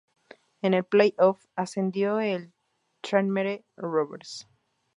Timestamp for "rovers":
3.77-4.47